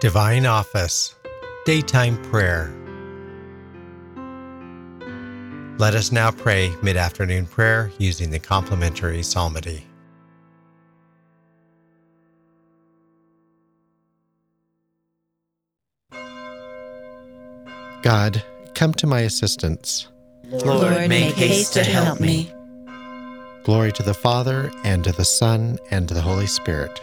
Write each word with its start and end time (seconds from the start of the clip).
Divine 0.00 0.46
Office, 0.46 1.14
Daytime 1.66 2.16
Prayer. 2.22 2.74
Let 5.76 5.94
us 5.94 6.10
now 6.10 6.30
pray 6.30 6.74
mid 6.82 6.96
afternoon 6.96 7.44
prayer 7.44 7.90
using 7.98 8.30
the 8.30 8.38
complementary 8.38 9.22
psalmody. 9.22 9.84
God, 18.00 18.42
come 18.72 18.94
to 18.94 19.06
my 19.06 19.20
assistance. 19.20 20.08
Lord, 20.44 21.10
make 21.10 21.34
haste 21.34 21.74
to 21.74 21.84
help 21.84 22.20
me. 22.20 22.50
Glory 23.64 23.92
to 23.92 24.02
the 24.02 24.14
Father, 24.14 24.72
and 24.82 25.04
to 25.04 25.12
the 25.12 25.26
Son, 25.26 25.78
and 25.90 26.08
to 26.08 26.14
the 26.14 26.22
Holy 26.22 26.46
Spirit. 26.46 27.02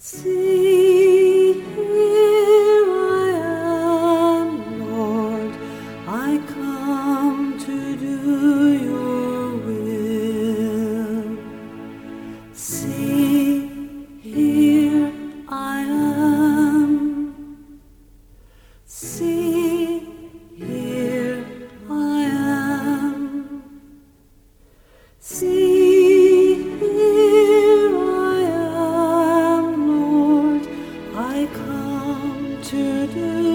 思 0.00 0.37
do 33.14 33.47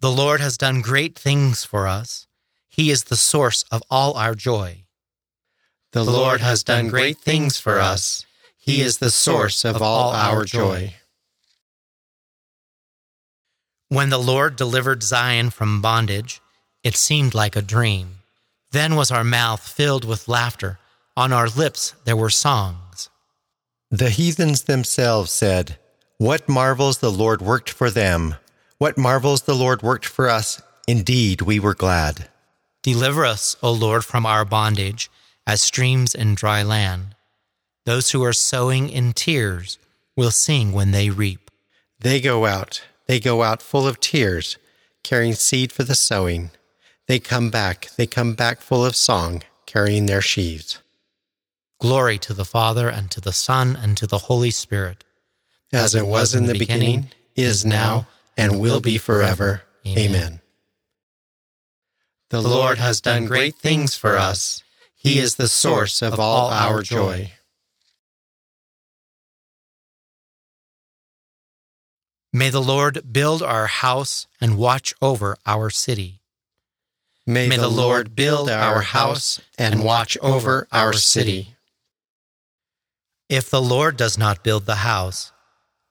The 0.00 0.10
Lord 0.10 0.40
has 0.40 0.56
done 0.56 0.80
great 0.80 1.18
things 1.18 1.64
for 1.64 1.88
us. 1.88 2.26
He 2.68 2.90
is 2.90 3.04
the 3.04 3.16
source 3.16 3.64
of 3.72 3.82
all 3.90 4.16
our 4.16 4.34
joy. 4.34 4.84
The 5.92 6.04
Lord 6.04 6.40
has 6.40 6.62
done 6.62 6.88
great 6.88 7.18
things 7.18 7.58
for 7.58 7.80
us. 7.80 8.24
He 8.56 8.80
is 8.80 8.98
the 8.98 9.10
source 9.10 9.64
of 9.64 9.82
all 9.82 10.10
our 10.10 10.44
joy. 10.44 10.94
When 13.88 14.10
the 14.10 14.18
Lord 14.18 14.54
delivered 14.54 15.02
Zion 15.02 15.50
from 15.50 15.80
bondage, 15.80 16.40
it 16.84 16.94
seemed 16.94 17.34
like 17.34 17.56
a 17.56 17.62
dream. 17.62 18.18
Then 18.70 18.94
was 18.94 19.10
our 19.10 19.24
mouth 19.24 19.66
filled 19.66 20.04
with 20.04 20.28
laughter, 20.28 20.78
on 21.16 21.32
our 21.32 21.48
lips 21.48 21.94
there 22.04 22.16
were 22.16 22.30
songs. 22.30 23.08
The 23.90 24.10
heathens 24.10 24.64
themselves 24.64 25.32
said, 25.32 25.78
What 26.18 26.48
marvels 26.48 26.98
the 26.98 27.10
Lord 27.10 27.40
worked 27.40 27.70
for 27.70 27.90
them! 27.90 28.36
What 28.78 28.96
marvels 28.96 29.42
the 29.42 29.56
Lord 29.56 29.82
worked 29.82 30.06
for 30.06 30.28
us! 30.28 30.62
Indeed, 30.86 31.42
we 31.42 31.58
were 31.58 31.74
glad. 31.74 32.28
Deliver 32.84 33.26
us, 33.26 33.56
O 33.60 33.72
Lord, 33.72 34.04
from 34.04 34.24
our 34.24 34.44
bondage, 34.44 35.10
as 35.44 35.60
streams 35.60 36.14
in 36.14 36.36
dry 36.36 36.62
land. 36.62 37.16
Those 37.86 38.12
who 38.12 38.22
are 38.22 38.32
sowing 38.32 38.88
in 38.88 39.14
tears 39.14 39.78
will 40.16 40.30
sing 40.30 40.72
when 40.72 40.92
they 40.92 41.10
reap. 41.10 41.50
They 41.98 42.20
go 42.20 42.46
out, 42.46 42.82
they 43.06 43.18
go 43.18 43.42
out 43.42 43.62
full 43.62 43.88
of 43.88 43.98
tears, 43.98 44.58
carrying 45.02 45.34
seed 45.34 45.72
for 45.72 45.82
the 45.82 45.96
sowing. 45.96 46.52
They 47.08 47.18
come 47.18 47.50
back, 47.50 47.88
they 47.96 48.06
come 48.06 48.34
back 48.34 48.60
full 48.60 48.84
of 48.84 48.94
song, 48.94 49.42
carrying 49.66 50.06
their 50.06 50.22
sheaves. 50.22 50.80
Glory 51.80 52.16
to 52.18 52.32
the 52.32 52.44
Father, 52.44 52.88
and 52.88 53.10
to 53.10 53.20
the 53.20 53.32
Son, 53.32 53.74
and 53.74 53.96
to 53.96 54.06
the 54.06 54.18
Holy 54.18 54.52
Spirit. 54.52 55.02
As 55.72 55.96
it 55.96 56.06
was 56.06 56.32
in 56.32 56.46
the 56.46 56.58
beginning, 56.58 57.10
is 57.34 57.64
now, 57.64 58.06
and 58.38 58.60
will 58.60 58.80
be 58.80 58.96
forever. 58.96 59.62
Amen. 59.86 60.40
The 62.30 62.40
Lord 62.40 62.78
has 62.78 63.00
done 63.00 63.26
great 63.26 63.56
things 63.56 63.96
for 63.96 64.16
us. 64.16 64.62
He 64.94 65.18
is 65.18 65.36
the 65.36 65.48
source 65.48 66.02
of 66.02 66.20
all 66.20 66.48
our 66.48 66.82
joy. 66.82 67.32
May 72.32 72.50
the 72.50 72.62
Lord 72.62 73.12
build 73.12 73.42
our 73.42 73.66
house 73.66 74.26
and 74.40 74.56
watch 74.56 74.94
over 75.02 75.36
our 75.44 75.70
city. 75.70 76.20
May, 77.26 77.48
the 77.48 77.68
Lord 77.68 78.16
build 78.16 78.48
our 78.48 78.80
house 78.80 79.38
and 79.58 79.84
watch 79.84 80.16
over 80.22 80.66
our 80.72 80.94
city. 80.94 81.56
If 83.28 83.50
the 83.50 83.60
Lord 83.60 83.98
does 83.98 84.16
not 84.16 84.42
build 84.42 84.64
the 84.64 84.76
house, 84.76 85.32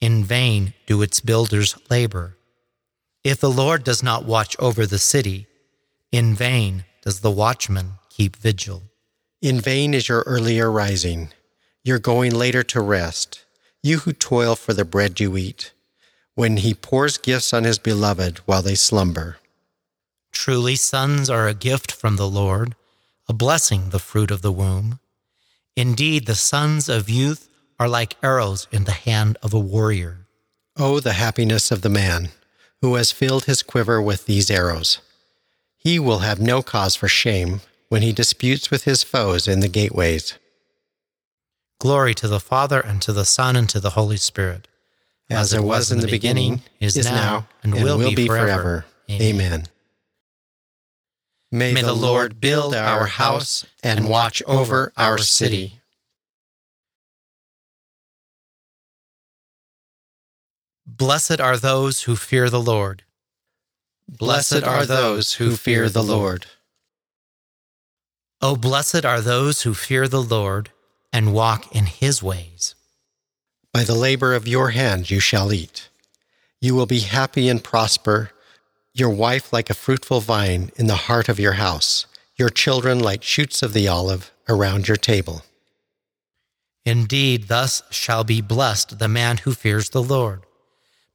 in 0.00 0.24
vain 0.24 0.72
do 0.86 1.02
its 1.02 1.20
builders 1.20 1.76
labor. 1.90 2.37
If 3.28 3.40
the 3.40 3.50
Lord 3.50 3.84
does 3.84 4.02
not 4.02 4.24
watch 4.24 4.56
over 4.58 4.86
the 4.86 4.98
city, 4.98 5.48
in 6.10 6.34
vain 6.34 6.86
does 7.02 7.20
the 7.20 7.30
watchman 7.30 7.98
keep 8.08 8.36
vigil. 8.36 8.84
In 9.42 9.60
vain 9.60 9.92
is 9.92 10.08
your 10.08 10.22
earlier 10.22 10.72
rising, 10.72 11.28
your 11.84 11.98
going 11.98 12.34
later 12.34 12.62
to 12.62 12.80
rest, 12.80 13.44
you 13.82 13.98
who 13.98 14.14
toil 14.14 14.56
for 14.56 14.72
the 14.72 14.86
bread 14.86 15.20
you 15.20 15.36
eat, 15.36 15.74
when 16.36 16.56
he 16.56 16.72
pours 16.72 17.18
gifts 17.18 17.52
on 17.52 17.64
his 17.64 17.78
beloved 17.78 18.38
while 18.46 18.62
they 18.62 18.74
slumber. 18.74 19.36
Truly, 20.32 20.74
sons 20.74 21.28
are 21.28 21.48
a 21.48 21.52
gift 21.52 21.92
from 21.92 22.16
the 22.16 22.30
Lord, 22.30 22.76
a 23.28 23.34
blessing, 23.34 23.90
the 23.90 23.98
fruit 23.98 24.30
of 24.30 24.40
the 24.40 24.52
womb. 24.52 25.00
Indeed, 25.76 26.24
the 26.24 26.34
sons 26.34 26.88
of 26.88 27.10
youth 27.10 27.50
are 27.78 27.90
like 27.90 28.16
arrows 28.22 28.66
in 28.72 28.84
the 28.84 28.92
hand 28.92 29.36
of 29.42 29.52
a 29.52 29.60
warrior. 29.60 30.26
Oh, 30.78 30.98
the 30.98 31.12
happiness 31.12 31.70
of 31.70 31.82
the 31.82 31.90
man 31.90 32.30
who 32.80 32.94
has 32.94 33.12
filled 33.12 33.44
his 33.44 33.62
quiver 33.62 34.00
with 34.00 34.26
these 34.26 34.50
arrows. 34.50 35.00
He 35.76 35.98
will 35.98 36.20
have 36.20 36.40
no 36.40 36.62
cause 36.62 36.96
for 36.96 37.08
shame 37.08 37.60
when 37.88 38.02
he 38.02 38.12
disputes 38.12 38.70
with 38.70 38.84
his 38.84 39.02
foes 39.02 39.48
in 39.48 39.60
the 39.60 39.68
gateways. 39.68 40.34
Glory 41.80 42.14
to 42.14 42.28
the 42.28 42.40
Father, 42.40 42.80
and 42.80 43.00
to 43.02 43.12
the 43.12 43.24
Son, 43.24 43.54
and 43.54 43.68
to 43.68 43.78
the 43.80 43.90
Holy 43.90 44.16
Spirit. 44.16 44.66
As 45.30 45.52
it 45.52 45.62
was 45.62 45.92
in 45.92 46.00
the 46.00 46.08
beginning, 46.08 46.62
is 46.80 46.96
now, 47.04 47.46
and 47.62 47.74
will 47.74 47.98
be 48.14 48.26
forever. 48.26 48.86
Amen. 49.10 49.66
May 51.52 51.74
the 51.80 51.94
Lord 51.94 52.40
build 52.40 52.74
our 52.74 53.06
house 53.06 53.64
and 53.82 54.08
watch 54.08 54.42
over 54.46 54.92
our 54.96 55.18
city. 55.18 55.77
Blessed 60.98 61.40
are 61.40 61.56
those 61.56 62.02
who 62.02 62.16
fear 62.16 62.50
the 62.50 62.60
Lord. 62.60 63.04
Blessed 64.08 64.64
are 64.64 64.84
those 64.84 65.34
who 65.34 65.54
fear 65.54 65.88
the 65.88 66.02
Lord. 66.02 66.46
Oh, 68.42 68.56
blessed 68.56 69.04
are 69.04 69.20
those 69.20 69.62
who 69.62 69.74
fear 69.74 70.08
the 70.08 70.20
Lord 70.20 70.70
and 71.12 71.32
walk 71.32 71.72
in 71.72 71.86
his 71.86 72.20
ways. 72.20 72.74
By 73.72 73.84
the 73.84 73.94
labor 73.94 74.34
of 74.34 74.48
your 74.48 74.70
hand 74.70 75.08
you 75.08 75.20
shall 75.20 75.52
eat. 75.52 75.88
You 76.60 76.74
will 76.74 76.86
be 76.86 77.00
happy 77.00 77.48
and 77.48 77.62
prosper, 77.62 78.32
your 78.92 79.10
wife 79.10 79.52
like 79.52 79.70
a 79.70 79.74
fruitful 79.74 80.20
vine 80.20 80.72
in 80.74 80.88
the 80.88 81.06
heart 81.06 81.28
of 81.28 81.38
your 81.38 81.52
house, 81.52 82.06
your 82.36 82.48
children 82.48 82.98
like 82.98 83.22
shoots 83.22 83.62
of 83.62 83.72
the 83.72 83.86
olive 83.86 84.32
around 84.48 84.88
your 84.88 84.96
table. 84.96 85.44
Indeed, 86.84 87.46
thus 87.46 87.84
shall 87.90 88.24
be 88.24 88.40
blessed 88.40 88.98
the 88.98 89.06
man 89.06 89.36
who 89.38 89.54
fears 89.54 89.90
the 89.90 90.02
Lord. 90.02 90.42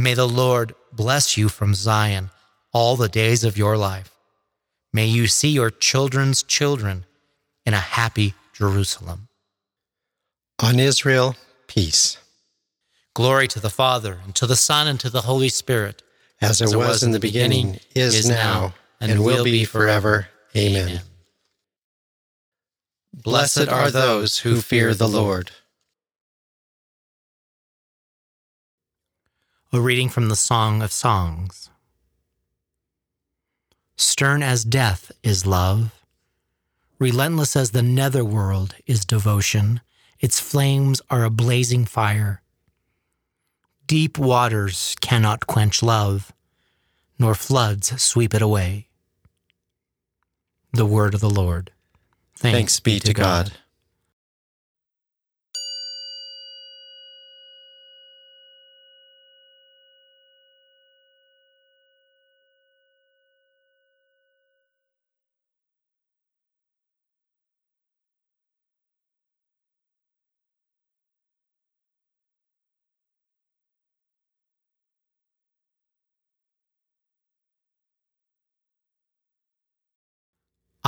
May 0.00 0.14
the 0.14 0.28
Lord 0.28 0.76
bless 0.92 1.36
you 1.36 1.48
from 1.48 1.74
Zion 1.74 2.30
all 2.72 2.94
the 2.94 3.08
days 3.08 3.42
of 3.42 3.58
your 3.58 3.76
life. 3.76 4.14
May 4.92 5.06
you 5.06 5.26
see 5.26 5.48
your 5.48 5.70
children's 5.70 6.44
children 6.44 7.04
in 7.66 7.74
a 7.74 7.78
happy 7.78 8.34
Jerusalem. 8.54 9.28
On 10.62 10.78
Israel, 10.78 11.34
peace. 11.66 12.16
Glory 13.14 13.48
to 13.48 13.58
the 13.58 13.70
Father, 13.70 14.20
and 14.24 14.34
to 14.36 14.46
the 14.46 14.54
Son, 14.56 14.86
and 14.86 15.00
to 15.00 15.10
the 15.10 15.22
Holy 15.22 15.48
Spirit. 15.48 16.02
As 16.40 16.60
it, 16.60 16.76
was, 16.76 17.02
in 17.02 17.10
the 17.10 17.18
beginning, 17.18 17.80
is, 17.96 18.28
now, 18.28 18.74
and, 19.00 19.24
will 19.24 19.42
be 19.42 19.64
forever. 19.64 20.28
Amen. 20.56 21.00
Blessed 23.12 23.68
are 23.68 23.90
those 23.90 24.38
who 24.38 24.60
fear 24.60 24.94
the 24.94 25.08
Lord. 25.08 25.50
A 29.70 29.80
reading 29.80 30.08
from 30.08 30.30
the 30.30 30.36
Song 30.36 30.80
of 30.80 30.90
Songs. 30.90 31.68
Stern 33.96 34.42
as 34.42 34.64
death 34.64 35.12
is 35.22 35.44
love, 35.44 35.92
relentless 36.98 37.54
as 37.54 37.72
the 37.72 37.82
netherworld 37.82 38.76
is 38.86 39.04
devotion. 39.04 39.82
Its 40.20 40.40
flames 40.40 41.02
are 41.10 41.22
a 41.22 41.28
blazing 41.28 41.84
fire. 41.84 42.40
Deep 43.86 44.16
waters 44.16 44.96
cannot 45.02 45.46
quench 45.46 45.82
love, 45.82 46.32
nor 47.18 47.34
floods 47.34 48.00
sweep 48.00 48.32
it 48.32 48.40
away. 48.40 48.88
The 50.72 50.86
word 50.86 51.12
of 51.12 51.20
the 51.20 51.28
Lord. 51.28 51.72
Thanks, 52.36 52.80
be 52.80 53.00
to 53.00 53.12
God. 53.12 53.52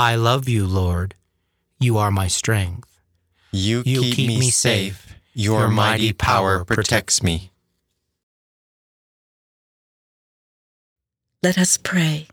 I 0.00 0.14
love 0.14 0.48
you, 0.48 0.66
Lord. 0.66 1.14
You 1.78 1.98
are 1.98 2.10
my 2.10 2.26
strength. 2.26 2.88
You, 3.52 3.82
You 3.84 4.00
keep, 4.00 4.28
me 4.28 4.48
safe. 4.48 5.14
Your 5.34 5.68
mighty 5.68 6.14
power 6.14 6.64
protects 6.64 7.22
me. 7.22 7.50
Let 11.42 11.58
us 11.58 11.76
pray. 11.76 12.28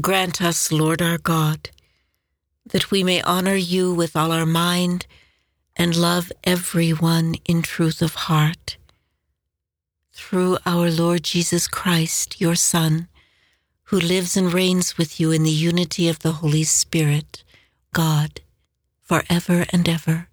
Grant 0.00 0.40
us, 0.40 0.72
Lord 0.72 1.02
our 1.02 1.18
God, 1.18 1.68
that 2.64 2.90
we 2.90 3.04
may 3.04 3.20
honor 3.20 3.56
you 3.56 3.92
with 3.92 4.16
all 4.16 4.32
our 4.32 4.46
mind 4.46 5.06
and 5.76 5.94
love 5.94 6.32
everyone 6.42 7.34
in 7.44 7.60
truth 7.60 8.00
of 8.00 8.14
heart. 8.14 8.78
Through 10.14 10.56
our 10.64 10.90
Lord 10.90 11.22
Jesus 11.22 11.68
Christ, 11.68 12.40
your 12.40 12.54
Son, 12.54 13.08
who 13.84 13.98
lives 14.00 14.36
and 14.36 14.52
reigns 14.52 14.96
with 14.96 15.20
you 15.20 15.30
in 15.30 15.42
the 15.42 15.50
unity 15.50 16.08
of 16.08 16.20
the 16.20 16.32
Holy 16.32 16.64
Spirit, 16.64 17.44
God, 17.92 18.40
forever 19.02 19.66
and 19.70 19.88
ever. 19.88 20.28